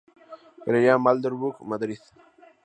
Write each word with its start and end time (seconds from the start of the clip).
Galería 0.65 1.03
Marlborough, 1.05 1.59
Madrid. 1.71 2.01